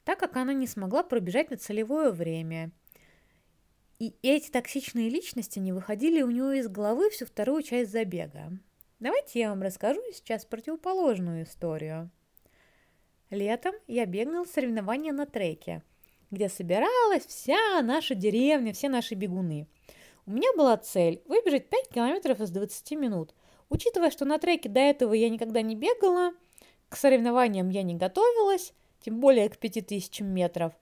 так 0.05 0.19
как 0.19 0.37
она 0.37 0.55
не 0.55 0.67
смогла 0.67 1.03
пробежать 1.03 1.51
на 1.51 1.59
целевое 1.59 2.11
время. 2.11 2.71
И 3.99 4.15
эти 4.23 4.49
токсичные 4.49 5.09
личности 5.09 5.59
не 5.59 5.73
выходили 5.73 6.23
у 6.23 6.31
нее 6.31 6.61
из 6.61 6.69
головы 6.69 7.11
всю 7.11 7.27
вторую 7.27 7.63
часть 7.63 7.91
забега. 7.91 8.53
Давайте 9.01 9.41
я 9.41 9.51
вам 9.51 9.61
расскажу 9.61 10.01
сейчас 10.13 10.45
противоположную 10.45 11.43
историю. 11.43 12.09
Летом 13.31 13.75
я 13.89 14.07
бегал 14.07 14.47
соревнования 14.47 15.13
на 15.13 15.27
треке, 15.27 15.83
где 16.31 16.49
собиралась 16.49 17.27
вся 17.27 17.83
наша 17.83 18.15
деревня, 18.15 18.73
все 18.73 18.89
наши 18.89 19.17
бегуны. 19.17 19.67
У 20.27 20.31
меня 20.31 20.49
была 20.57 20.77
цель 20.77 21.21
выбежать 21.27 21.69
5 21.69 21.89
километров 21.89 22.41
из 22.41 22.51
20 22.51 22.93
минут. 22.93 23.35
Учитывая, 23.69 24.13
что 24.13 24.25
на 24.25 24.39
треке 24.39 24.69
до 24.69 24.79
этого 24.79 25.13
я 25.13 25.29
никогда 25.29 25.61
не 25.61 25.75
бегала, 25.75 26.35
к 26.89 26.97
соревнованиям 26.97 27.69
я 27.69 27.83
не 27.83 27.97
готовилась, 27.97 28.75
тем 29.01 29.19
более 29.19 29.49
к 29.49 29.59
5000 29.59 30.21
метров, 30.21 30.73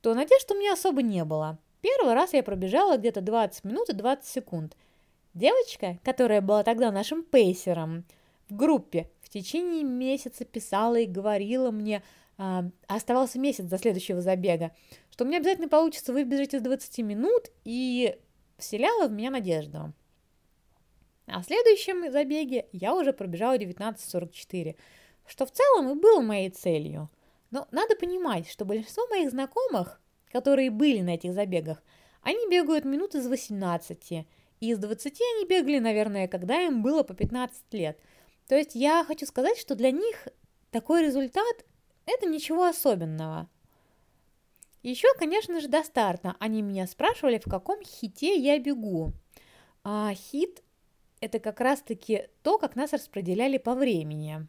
то 0.00 0.14
надежд 0.14 0.48
у 0.52 0.54
меня 0.54 0.74
особо 0.74 1.02
не 1.02 1.24
было. 1.24 1.58
Первый 1.82 2.14
раз 2.14 2.32
я 2.32 2.42
пробежала 2.42 2.96
где-то 2.96 3.20
20 3.20 3.64
минут 3.64 3.90
и 3.90 3.92
20 3.92 4.24
секунд– 4.24 4.76
Девочка, 5.34 5.98
которая 6.04 6.42
была 6.42 6.62
тогда 6.62 6.90
нашим 6.90 7.22
пейсером 7.22 8.04
в 8.50 8.56
группе, 8.56 9.08
в 9.22 9.30
течение 9.30 9.82
месяца 9.82 10.44
писала 10.44 10.96
и 10.96 11.06
говорила 11.06 11.70
мне, 11.70 12.02
а, 12.36 12.64
оставался 12.86 13.38
месяц 13.38 13.64
до 13.64 13.78
следующего 13.78 14.20
забега, 14.20 14.72
что 15.10 15.24
мне 15.24 15.38
обязательно 15.38 15.68
получится 15.68 16.12
выбежать 16.12 16.52
из 16.52 16.60
20 16.60 16.98
минут 16.98 17.50
и 17.64 18.18
вселяла 18.58 19.08
в 19.08 19.12
меня 19.12 19.30
надежду. 19.30 19.94
А 21.26 21.42
следующем 21.42 22.10
забеге 22.12 22.66
я 22.72 22.94
уже 22.94 23.14
пробежала 23.14 23.56
19.44, 23.56 24.76
что 25.26 25.46
в 25.46 25.50
целом 25.50 25.92
и 25.92 26.00
было 26.00 26.20
моей 26.20 26.50
целью. 26.50 27.08
Но 27.50 27.66
надо 27.70 27.96
понимать, 27.96 28.50
что 28.50 28.66
большинство 28.66 29.06
моих 29.06 29.30
знакомых, 29.30 30.02
которые 30.32 30.70
были 30.70 31.00
на 31.00 31.10
этих 31.10 31.34
забегах, 31.34 31.82
они 32.22 32.48
бегают 32.48 32.84
минут 32.84 33.14
из 33.14 33.26
18, 33.26 34.12
и 34.12 34.26
из 34.60 34.78
20 34.78 35.20
они 35.36 35.46
бегали, 35.46 35.78
наверное, 35.78 36.28
когда 36.28 36.62
им 36.62 36.82
было 36.82 37.02
по 37.02 37.14
15 37.14 37.62
лет. 37.72 37.98
То 38.48 38.56
есть 38.56 38.74
я 38.74 39.04
хочу 39.04 39.26
сказать, 39.26 39.58
что 39.58 39.74
для 39.74 39.90
них 39.90 40.28
такой 40.70 41.04
результат– 41.04 41.64
это 42.06 42.26
ничего 42.26 42.64
особенного. 42.64 43.48
Еще, 44.82 45.08
конечно 45.18 45.60
же, 45.60 45.68
до 45.68 45.84
старта 45.84 46.34
они 46.40 46.62
меня 46.62 46.86
спрашивали, 46.86 47.38
в 47.38 47.48
каком 47.48 47.82
хите 47.84 48.36
я 48.36 48.58
бегу. 48.58 49.12
А 49.84 50.12
хит– 50.14 50.62
это 51.20 51.38
как 51.38 51.60
раз-таки 51.60 52.28
то, 52.42 52.58
как 52.58 52.74
нас 52.74 52.92
распределяли 52.92 53.58
по 53.58 53.74
времени. 53.74 54.46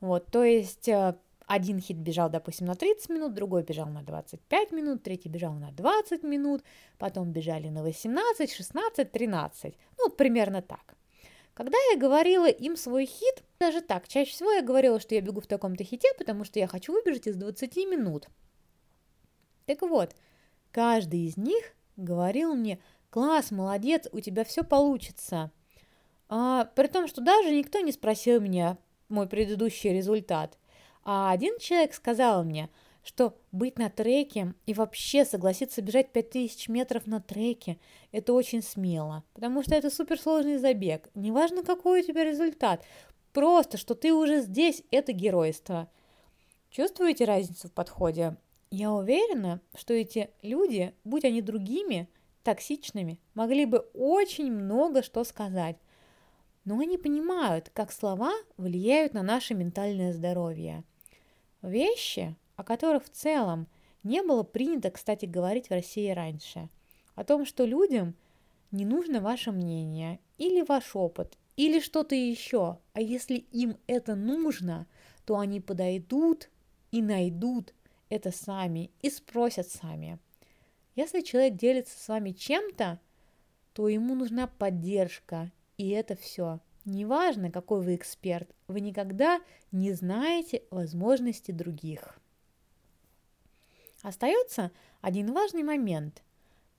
Вот, 0.00 0.26
то 0.26 0.42
есть 0.44 0.88
э, 0.88 1.16
один 1.46 1.80
хит 1.80 1.96
бежал, 1.96 2.30
допустим, 2.30 2.66
на 2.66 2.74
30 2.74 3.08
минут, 3.10 3.34
другой 3.34 3.62
бежал 3.62 3.86
на 3.86 4.02
25 4.02 4.72
минут, 4.72 5.02
третий 5.02 5.28
бежал 5.28 5.52
на 5.52 5.70
20 5.72 6.22
минут, 6.22 6.62
потом 6.98 7.32
бежали 7.32 7.68
на 7.68 7.82
18, 7.82 8.52
16, 8.52 9.12
13. 9.12 9.74
Ну, 9.98 10.10
примерно 10.10 10.62
так. 10.62 10.96
Когда 11.54 11.76
я 11.92 11.98
говорила 11.98 12.46
им 12.48 12.76
свой 12.76 13.06
хит, 13.06 13.44
даже 13.60 13.82
так, 13.82 14.08
чаще 14.08 14.30
всего 14.30 14.52
я 14.52 14.62
говорила, 14.62 14.98
что 15.00 15.14
я 15.14 15.20
бегу 15.20 15.40
в 15.40 15.46
таком-то 15.46 15.84
хите, 15.84 16.08
потому 16.16 16.44
что 16.44 16.58
я 16.58 16.66
хочу 16.66 16.92
выбежать 16.92 17.26
из 17.26 17.36
20 17.36 17.76
минут. 17.76 18.28
Так 19.66 19.82
вот, 19.82 20.14
каждый 20.70 21.26
из 21.26 21.36
них 21.36 21.74
говорил 21.96 22.54
мне, 22.54 22.80
класс, 23.10 23.50
молодец, 23.50 24.08
у 24.12 24.20
тебя 24.20 24.44
все 24.44 24.64
получится. 24.64 25.50
А, 26.28 26.64
при 26.64 26.86
том, 26.86 27.06
что 27.06 27.20
даже 27.20 27.50
никто 27.50 27.80
не 27.80 27.92
спросил 27.92 28.40
меня 28.40 28.78
мой 29.10 29.28
предыдущий 29.28 29.92
результат. 29.92 30.58
А 31.04 31.32
один 31.32 31.58
человек 31.58 31.94
сказал 31.94 32.44
мне, 32.44 32.68
что 33.02 33.36
быть 33.50 33.78
на 33.78 33.90
треке 33.90 34.54
и 34.66 34.74
вообще 34.74 35.24
согласиться 35.24 35.82
бежать 35.82 36.12
5000 36.12 36.68
метров 36.68 37.06
на 37.06 37.20
треке– 37.20 37.78
это 38.12 38.32
очень 38.32 38.62
смело, 38.62 39.24
потому 39.34 39.62
что 39.62 39.74
это 39.74 39.90
суперсложный 39.90 40.58
забег. 40.58 41.10
Неважно, 41.14 41.64
какой 41.64 42.00
у 42.02 42.06
тебя 42.06 42.24
результат, 42.24 42.84
просто, 43.32 43.76
что 43.76 43.94
ты 43.94 44.12
уже 44.12 44.40
здесь– 44.40 44.84
это 44.92 45.12
геройство. 45.12 45.90
Чувствуете 46.70 47.24
разницу 47.24 47.68
в 47.68 47.72
подходе? 47.72 48.36
Я 48.70 48.92
уверена, 48.92 49.60
что 49.74 49.92
эти 49.92 50.30
люди, 50.40 50.94
будь 51.04 51.24
они 51.24 51.42
другими, 51.42 52.08
токсичными, 52.44 53.18
могли 53.34 53.66
бы 53.66 53.78
очень 53.92 54.50
много 54.50 55.02
что 55.02 55.24
сказать. 55.24 55.76
Но 56.64 56.78
они 56.78 56.96
понимают, 56.96 57.70
как 57.74 57.90
слова 57.90 58.32
влияют 58.56 59.12
на 59.14 59.22
наше 59.24 59.54
ментальное 59.54 60.12
здоровье– 60.12 60.84
Вещи, 61.62 62.36
о 62.56 62.64
которых 62.64 63.04
в 63.04 63.10
целом 63.10 63.68
не 64.02 64.22
было 64.22 64.42
принято, 64.42 64.90
кстати, 64.90 65.26
говорить 65.26 65.68
в 65.68 65.72
России 65.72 66.10
раньше. 66.10 66.68
О 67.14 67.24
том, 67.24 67.46
что 67.46 67.64
людям 67.64 68.14
не 68.72 68.84
нужно 68.84 69.20
ваше 69.20 69.52
мнение 69.52 70.18
или 70.38 70.62
ваш 70.62 70.96
опыт, 70.96 71.38
или 71.56 71.78
что-то 71.80 72.14
еще. 72.14 72.78
А 72.94 73.00
если 73.00 73.36
им 73.36 73.76
это 73.86 74.14
нужно, 74.14 74.86
то 75.24 75.38
они 75.38 75.60
подойдут 75.60 76.50
и 76.90 77.00
найдут 77.00 77.74
это 78.08 78.30
сами 78.30 78.90
и 79.00 79.10
спросят 79.10 79.68
сами. 79.68 80.18
Если 80.96 81.20
человек 81.20 81.54
делится 81.54 81.98
с 81.98 82.08
вами 82.08 82.32
чем-то, 82.32 83.00
то 83.72 83.88
ему 83.88 84.14
нужна 84.14 84.46
поддержка, 84.46 85.50
и 85.78 85.88
это 85.90 86.16
все. 86.16 86.60
Неважно, 86.84 87.50
какой 87.50 87.80
вы 87.82 87.94
эксперт, 87.94 88.50
вы 88.66 88.80
никогда 88.80 89.40
не 89.70 89.92
знаете 89.92 90.62
возможности 90.70 91.52
других. 91.52 92.18
Остается 94.02 94.72
один 95.00 95.32
важный 95.32 95.62
момент. 95.62 96.22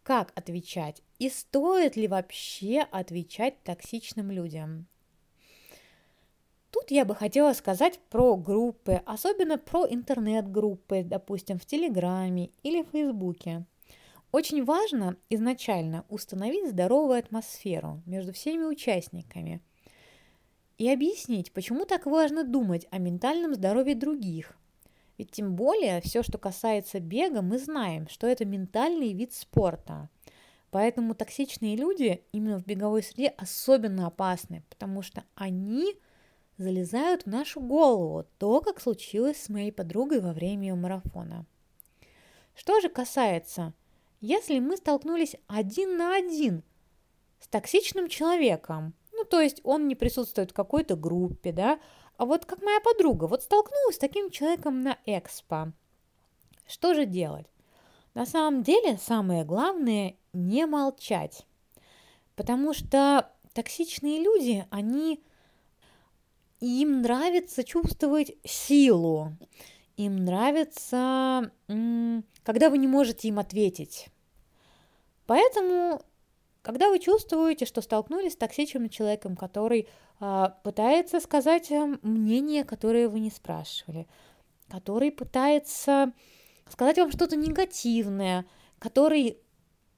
Как 0.04 0.34
отвечать 0.36 1.02
и 1.20 1.30
стоит 1.30 1.96
ли 1.96 2.10
вообще 2.10 2.82
отвечать 2.82 3.64
токсичным 3.64 4.30
людям? 4.30 4.88
Тут 6.72 6.92
я 6.92 7.06
бы 7.06 7.16
хотела 7.16 7.54
сказать 7.54 8.00
про 8.10 8.36
группы, 8.36 9.02
особенно 9.06 9.58
про 9.58 9.86
интернет-группы, 9.88 11.04
допустим, 11.04 11.58
в 11.58 11.66
Телеграме 11.66 12.50
или 12.64 12.82
в 12.82 12.90
Фейсбуке. 12.90 13.66
Очень 14.34 14.66
важно 14.66 15.16
изначально 15.30 16.04
установить 16.10 16.72
здоровую 16.72 17.20
атмосферу 17.20 18.02
между 18.06 18.34
всеми 18.34 18.66
участниками 18.66 19.62
и 20.77 20.89
объяснить, 20.89 21.51
почему 21.51 21.86
так 21.86 22.06
важно 22.06 22.44
думать 22.44 22.88
о 22.92 22.98
ментальном 22.98 23.53
здоровье 23.53 23.96
других. 23.96 24.58
Ведь 25.18 25.32
тем 25.32 25.56
более 25.56 26.01
все, 26.01 26.24
что 26.24 26.38
касается 26.38 27.00
бега, 27.00 27.42
мы 27.42 27.60
знаем, 27.60 28.08
что 28.08 28.27
это 28.27 28.46
ментальный 28.46 29.13
вид 29.13 29.34
спорта. 29.34 30.10
Поэтому 30.72 31.13
токсичные 31.13 31.75
люди 31.75 32.24
именно 32.32 32.60
в 32.60 32.65
беговой 32.65 33.03
среде 33.03 33.27
особенно 33.38 34.08
опасны, 34.08 34.63
потому 34.70 35.03
что 35.03 35.24
они 35.36 35.96
залезают 36.58 37.24
в 37.24 37.27
нашу 37.27 37.62
голову, 37.62 38.25
то, 38.39 38.60
как 38.62 38.82
случилось 38.82 39.42
с 39.42 39.50
моей 39.50 39.72
подругой 39.72 40.20
во 40.20 40.34
время 40.34 40.70
ее 40.70 40.75
марафона. 40.75 41.46
Что 42.56 42.80
же 42.82 42.89
касается, 42.89 43.74
если 44.20 44.60
мы 44.60 44.77
столкнулись 44.77 45.36
один 45.48 45.98
на 45.98 46.15
один 46.15 46.63
с 47.39 47.48
токсичным 47.48 48.08
человеком, 48.08 48.94
то 49.34 49.42
есть 49.42 49.62
он 49.63 49.88
не 49.88 49.96
присутствует 49.96 50.52
в 50.52 50.54
какой-то 50.54 50.96
группе, 50.96 51.52
да, 51.52 51.80
а 52.18 52.25
вот 52.25 52.46
как 52.46 52.62
моя 52.62 52.80
подруга, 52.82 53.25
вот 53.25 53.42
столкнулась 53.42 53.96
с 53.96 53.98
таким 53.98 54.30
человеком 54.30 54.82
на 54.82 55.00
экспо, 55.08 55.74
что 56.68 56.94
же 56.94 57.08
делать? 57.08 57.48
На 58.13 58.28
самом 58.28 58.62
деле 58.62 59.00
самое 59.00 59.44
главное 59.44 60.18
не 60.34 60.68
молчать, 60.68 61.48
потому 62.36 62.75
что 62.75 63.32
токсичные 63.54 64.22
люди, 64.22 64.68
они 64.70 65.24
им 66.60 67.02
нравится 67.02 67.63
чувствовать 67.63 68.36
силу, 68.44 69.34
им 69.98 70.18
нравится, 70.18 71.52
когда 72.44 72.70
вы 72.70 72.78
не 72.78 72.88
можете 72.88 73.30
им 73.30 73.40
ответить. 73.40 74.10
Поэтому, 75.25 76.04
когда 76.63 76.89
вы 76.89 76.98
чувствуете, 76.98 77.65
что 77.65 77.82
столкнулись 77.82 78.34
с 78.34 78.38
токсичным 78.38 78.89
человеком, 78.89 79.36
который 79.36 79.88
а, 80.20 80.58
пытается 80.63 81.20
сказать 81.20 81.70
мнение, 82.01 82.63
которое 82.63 83.10
вы 83.10 83.20
не 83.20 83.29
спрашивали, 83.29 84.08
который 84.70 85.12
пытается 85.12 86.13
сказать 86.70 86.98
вам 86.98 87.12
что-то 87.12 87.36
негативное, 87.36 88.46
который 88.79 89.38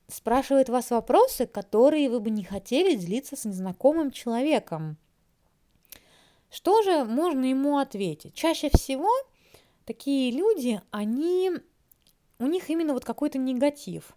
спрашивает 0.08 0.68
вас 0.70 0.90
вопросы, 0.90 1.46
которые 1.46 2.10
вы 2.10 2.20
бы 2.20 2.32
не 2.32 2.44
хотели 2.44 2.96
делиться 2.96 3.36
с 3.36 3.46
незнакомым 3.46 4.10
человеком. 4.10 4.98
Что 6.50 6.82
же 6.82 7.04
можно 7.04 7.46
ему 7.46 7.78
ответить? 7.78 8.34
Чаще 8.34 8.70
всего 8.74 9.10
такие 9.86 10.32
люди, 10.32 10.82
они, 10.90 11.52
у 12.40 12.48
них 12.48 12.72
именно 12.72 12.94
вот 12.94 13.06
какой-то 13.06 13.38
негатив. 13.38 14.16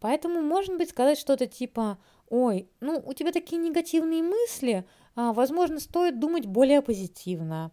Поэтому 0.00 0.42
можно 0.42 0.76
быть 0.76 0.90
сказать 0.90 1.18
что-то 1.18 1.46
типа, 1.46 1.98
ой, 2.28 2.68
ну 2.80 3.02
у 3.04 3.12
тебя 3.14 3.32
такие 3.32 3.60
негативные 3.60 4.22
мысли, 4.22 4.84
а, 5.14 5.32
возможно, 5.32 5.80
стоит 5.80 6.18
думать 6.18 6.46
более 6.46 6.82
позитивно. 6.82 7.72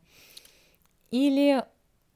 Или, 1.11 1.65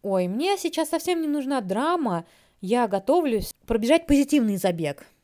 ой, 0.02 0.28
мне 0.28 0.58
сейчас 0.58 0.90
совсем 0.90 1.22
не 1.22 1.28
нужна 1.28 1.62
драма, 1.62 2.26
я 2.62 2.88
готовлюсь 2.88 3.54
пробежать 3.66 4.08
позитивный 4.08 4.58
забег– 4.58 5.06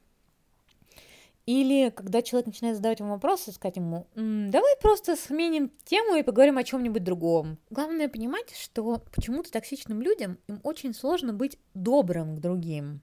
или 1.45 1.89
когда 1.89 2.21
человек 2.21 2.47
начинает 2.47 2.77
задавать 2.77 3.01
вам 3.01 3.09
вопросы, 3.09 3.51
сказать 3.51 3.75
ему, 3.75 4.07
М, 4.15 4.49
давай 4.49 4.75
просто 4.81 5.15
сменим 5.17 5.71
тему 5.83 6.15
и 6.15 6.23
поговорим 6.23 6.57
о 6.57 6.63
чем-нибудь 6.63 7.03
другом. 7.03 7.57
Главное 7.69 8.07
понимать, 8.07 8.55
что 8.55 9.03
почему-то 9.13 9.51
токсичным 9.51 10.01
людям 10.01 10.37
им 10.47 10.61
очень 10.63 10.93
сложно 10.93 11.33
быть 11.33 11.59
добрым 11.73 12.37
к 12.37 12.39
другим. 12.39 13.01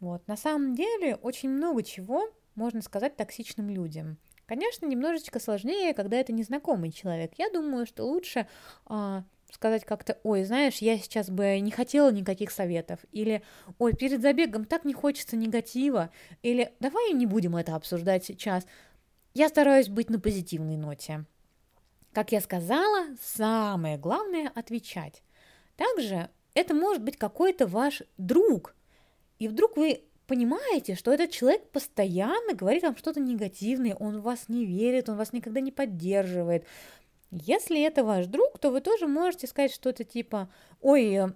Вот. 0.00 0.26
На 0.28 0.36
самом 0.36 0.74
деле 0.74 1.16
очень 1.16 1.50
много 1.50 1.82
чего 1.82 2.28
можно 2.54 2.82
сказать 2.82 3.16
токсичным 3.16 3.70
людям. 3.70 4.18
Конечно, 4.46 4.86
немножечко 4.86 5.40
сложнее, 5.40 5.92
когда 5.94 6.16
это 6.16 6.32
незнакомый 6.32 6.92
человек. 6.92 7.32
Я 7.36 7.50
думаю, 7.50 7.84
что 7.84 8.04
лучше 8.04 8.46
а, 8.86 9.24
сказать 9.50 9.84
как-то, 9.84 10.18
ой, 10.22 10.44
знаешь, 10.44 10.76
я 10.76 10.96
сейчас 10.98 11.30
бы 11.30 11.58
не 11.58 11.72
хотела 11.72 12.12
никаких 12.12 12.52
советов, 12.52 13.00
или, 13.10 13.42
ой, 13.78 13.92
перед 13.94 14.22
забегом 14.22 14.64
так 14.64 14.84
не 14.84 14.94
хочется 14.94 15.36
негатива, 15.36 16.10
или 16.42 16.72
давай 16.78 17.12
не 17.12 17.26
будем 17.26 17.56
это 17.56 17.74
обсуждать 17.74 18.24
сейчас. 18.24 18.66
Я 19.34 19.48
стараюсь 19.48 19.88
быть 19.88 20.10
на 20.10 20.20
позитивной 20.20 20.76
ноте. 20.76 21.24
Как 22.12 22.30
я 22.32 22.40
сказала, 22.40 23.06
самое 23.20 23.98
главное– 23.98 24.50
отвечать. 24.54 25.22
Также 25.76 26.30
это 26.54 26.72
может 26.72 27.02
быть 27.02 27.18
какой-то 27.18 27.66
ваш 27.66 28.02
друг, 28.16 28.75
и 29.38 29.48
вдруг 29.48 29.76
вы 29.76 30.02
понимаете, 30.26 30.94
что 30.94 31.12
этот 31.12 31.30
человек 31.30 31.68
постоянно 31.70 32.54
говорит 32.54 32.82
вам 32.82 32.96
что-то 32.96 33.20
негативное, 33.20 33.94
он 33.94 34.20
в 34.20 34.22
вас 34.22 34.48
не 34.48 34.64
верит, 34.64 35.08
он 35.08 35.16
вас 35.16 35.32
никогда 35.32 35.60
не 35.60 35.70
поддерживает, 35.70 36.64
если 37.30 37.82
это 37.82 38.04
ваш 38.04 38.26
друг, 38.26 38.58
то 38.58 38.70
вы 38.70 38.80
тоже 38.80 39.06
можете 39.06 39.46
сказать 39.46 39.72
что-то 39.72 40.04
типа 40.04 40.48
«Ой, 40.80 41.14
э, 41.14 41.28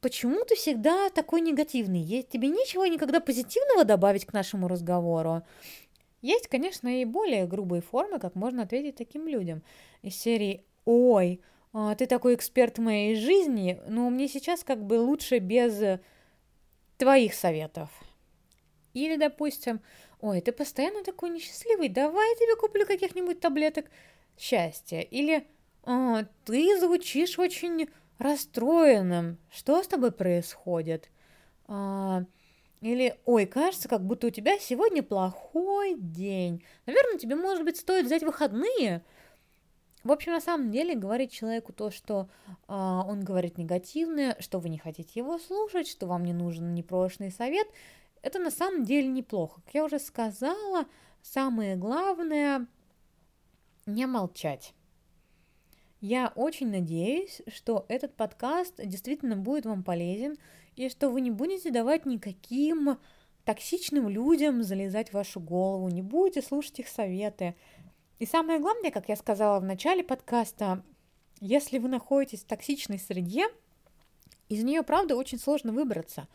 почему 0.00 0.44
ты 0.44 0.56
всегда 0.56 1.08
такой 1.10 1.40
негативный? 1.40 2.22
Тебе 2.22 2.48
нечего 2.48 2.84
никогда 2.84 3.20
позитивного 3.20 3.84
добавить 3.84 4.26
к 4.26 4.32
нашему 4.32 4.68
разговору?» 4.68 5.42
Есть, 6.20 6.48
конечно, 6.48 7.00
и 7.00 7.04
более 7.04 7.46
грубые 7.46 7.80
формы, 7.80 8.18
как 8.18 8.34
можно 8.34 8.62
ответить 8.62 8.96
таким 8.96 9.26
людям. 9.28 9.62
Из 10.02 10.16
серии 10.16 10.64
«Ой, 10.84 11.40
а, 11.72 11.94
ты 11.94 12.06
такой 12.06 12.34
эксперт 12.34 12.78
в 12.78 12.82
моей 12.82 13.14
жизни, 13.14 13.80
но 13.86 14.10
мне 14.10 14.28
сейчас 14.28 14.64
как 14.64 14.84
бы 14.84 14.94
лучше 15.00 15.38
без 15.38 16.00
твоих 16.98 17.34
советов». 17.34 17.88
Или, 18.92 19.16
допустим, 19.16 19.80
«Ой, 20.20 20.40
ты 20.40 20.52
постоянно 20.52 21.04
такой 21.04 21.30
несчастливый, 21.30 21.88
давай 21.88 22.28
я 22.30 22.34
тебе 22.36 22.56
куплю 22.56 22.84
каких-нибудь 22.84 23.40
таблеток 23.40 23.86
счастья. 24.36 25.00
Или 25.00 25.46
«А, 25.84 26.24
«Ты 26.44 26.78
звучишь 26.78 27.38
очень 27.38 27.88
расстроенным. 28.18 29.38
Что 29.50 29.82
с 29.82 29.86
тобой 29.88 30.12
происходит?» 30.12 31.10
а, 31.66 32.24
Или 32.80 33.16
«Ой, 33.24 33.46
кажется, 33.46 33.88
как 33.88 34.04
будто 34.04 34.26
у 34.26 34.30
тебя 34.30 34.58
сегодня 34.58 35.02
плохой 35.02 35.94
день. 35.96 36.62
Наверное, 36.86 37.18
тебе, 37.18 37.36
может 37.36 37.64
быть, 37.64 37.78
стоит 37.78 38.06
взять 38.06 38.22
выходные?» 38.22 39.02
В 40.08 40.12
общем, 40.12 40.32
на 40.32 40.40
самом 40.40 40.70
деле, 40.70 40.94
говорить 40.94 41.32
человеку 41.32 41.74
то, 41.74 41.90
что 41.90 42.30
э, 42.46 42.72
он 42.72 43.22
говорит 43.22 43.58
негативное, 43.58 44.38
что 44.40 44.58
вы 44.58 44.70
не 44.70 44.78
хотите 44.78 45.20
его 45.20 45.38
слушать, 45.38 45.86
что 45.86 46.06
вам 46.06 46.24
не 46.24 46.32
нужен 46.32 46.72
непрошенный 46.72 47.30
совет, 47.30 47.68
это 48.22 48.38
на 48.38 48.50
самом 48.50 48.84
деле 48.84 49.06
неплохо. 49.06 49.60
Как 49.66 49.74
я 49.74 49.84
уже 49.84 49.98
сказала, 49.98 50.86
самое 51.20 51.76
главное 51.76 52.66
не 53.84 54.06
молчать. 54.06 54.72
Я 56.00 56.32
очень 56.36 56.70
надеюсь, 56.70 57.42
что 57.48 57.84
этот 57.88 58.14
подкаст 58.14 58.76
действительно 58.82 59.36
будет 59.36 59.66
вам 59.66 59.84
полезен 59.84 60.38
и 60.74 60.88
что 60.88 61.10
вы 61.10 61.20
не 61.20 61.30
будете 61.30 61.70
давать 61.70 62.06
никаким 62.06 62.96
токсичным 63.48 64.10
людям 64.10 64.62
залезать 64.62 65.08
в 65.08 65.14
вашу 65.14 65.40
голову, 65.40 65.88
не 65.88 66.02
будете 66.02 66.42
слушать 66.42 66.80
их 66.80 66.88
советы. 66.88 67.54
И 68.18 68.26
самое 68.26 68.58
главное, 68.58 68.90
как 68.90 69.08
я 69.08 69.16
сказала 69.16 69.60
в 69.60 69.64
начале 69.64 70.02
подкаста, 70.02 70.82
если 71.40 71.78
вы 71.78 71.88
находитесь 71.88 72.40
в 72.40 72.46
токсичной 72.46 72.98
среде, 72.98 73.46
из 74.48 74.64
нее, 74.64 74.82
правда, 74.82 75.16
очень 75.16 75.38
сложно 75.38 75.72
выбраться, 75.72 76.26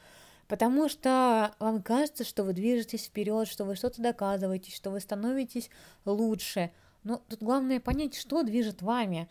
потому 0.47 0.87
что 0.87 1.55
вам 1.59 1.81
кажется, 1.81 2.23
что 2.23 2.43
вы 2.43 2.53
движетесь 2.53 3.05
вперед, 3.05 3.47
что 3.47 3.65
вы 3.65 3.75
что-то 3.75 4.01
доказываете, 4.01 4.71
что 4.71 4.91
вы 4.91 4.99
становитесь 4.99 5.69
лучше– 6.05 6.71
но 7.03 7.21
тут 7.27 7.41
главное 7.41 7.79
понять, 7.79 8.15
что 8.15 8.43
движет 8.43 8.81
вами. 8.81 9.29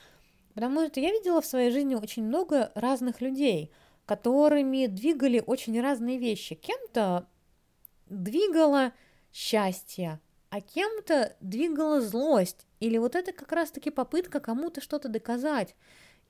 Потому 0.54 0.86
что 0.86 1.00
я 1.00 1.10
видела 1.10 1.40
в 1.40 1.46
своей 1.46 1.70
жизни 1.70 1.94
очень 1.94 2.24
много 2.24 2.70
разных 2.74 3.20
людей, 3.20 3.72
которыми 4.04 4.86
двигали 4.86 5.42
очень 5.44 5.80
разные 5.80 6.18
вещи. 6.18 6.54
Кем-то 6.54 7.26
двигало 8.06 8.92
счастье, 9.32 10.20
а 10.52 10.60
кем-то 10.60 11.34
двигала 11.40 12.02
злость. 12.02 12.66
Или 12.78 12.98
вот 12.98 13.16
это 13.16 13.32
как 13.32 13.50
раз-таки 13.52 13.88
попытка 13.88 14.38
кому-то 14.38 14.82
что-то 14.82 15.08
доказать. 15.08 15.74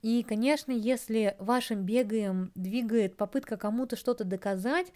И, 0.01 0.23
конечно, 0.23 0.71
если 0.71 1.35
вашим 1.39 1.83
бегаем 1.83 2.49
двигает 2.55 3.17
попытка 3.17 3.57
кому-то 3.57 3.97
что-то 3.97 4.23
доказать 4.23 4.93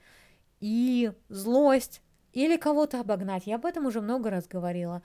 и 0.61 1.11
злость, 1.27 2.01
или 2.31 2.55
кого-то 2.55 3.01
обогнать, 3.01 3.47
я 3.47 3.55
об 3.55 3.65
этом 3.65 3.85
уже 3.85 3.99
много 3.99 4.29
раз 4.29 4.47
говорила, 4.47 5.03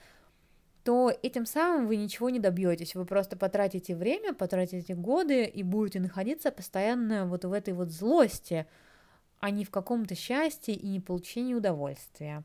то 0.84 1.12
этим 1.20 1.44
самым 1.44 1.88
вы 1.88 1.96
ничего 1.96 2.30
не 2.30 2.38
добьетесь. 2.38 2.94
Вы 2.94 3.04
просто 3.04 3.36
потратите 3.36 3.96
время, 3.96 4.34
потратите 4.34 4.94
годы 4.94 5.46
и 5.46 5.64
будете 5.64 5.98
находиться 5.98 6.52
постоянно 6.52 7.26
вот 7.26 7.44
в 7.44 7.52
этой 7.52 7.74
вот 7.74 7.90
злости, 7.90 8.68
а 9.40 9.50
не 9.50 9.64
в 9.64 9.70
каком-то 9.70 10.14
счастье 10.14 10.74
и 10.74 10.86
не 10.86 11.00
получении 11.00 11.54
удовольствия. 11.54 12.44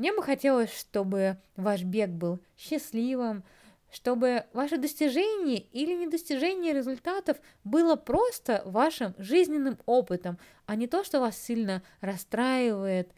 Мне 0.00 0.14
бы 0.14 0.22
хотелось, 0.22 0.72
чтобы 0.72 1.36
ваш 1.56 1.82
бег 1.82 2.08
был 2.08 2.40
счастливым, 2.56 3.44
чтобы 3.92 4.46
ваше 4.54 4.78
достижение 4.78 5.58
или 5.58 5.92
недостижение 5.92 6.72
результатов 6.72 7.36
было 7.64 7.96
просто 7.96 8.62
вашим 8.64 9.14
жизненным 9.18 9.78
опытом, 9.84 10.38
а 10.64 10.74
не 10.74 10.86
то, 10.86 11.04
что 11.04 11.20
вас 11.20 11.36
сильно 11.36 11.82
расстраивает, 12.00 13.12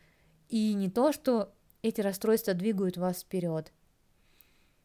и 0.49 0.75
не 0.75 0.90
то, 0.90 1.12
что 1.12 1.55
эти 1.83 2.01
расстройства 2.01 2.53
двигают 2.53 2.97
вас 2.97 3.21
вперед. 3.21 3.73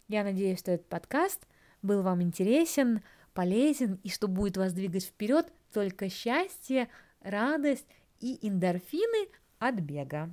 Я 0.08 0.24
надеюсь, 0.24 0.60
что 0.60 0.74
этот 0.74 0.86
подкаст 0.86 1.48
был 1.82 2.04
вам 2.04 2.22
интересен, 2.22 3.02
полезен, 3.34 4.00
и 4.04 4.10
что 4.10 4.28
будет 4.28 4.58
вас 4.58 4.72
двигать 4.72 5.06
вперед 5.06 5.52
только 5.74 6.12
счастье, 6.12 6.90
радость 7.22 7.88
и 8.20 8.38
эндорфины 8.48 9.30
от 9.58 9.80
бега. 9.80 10.30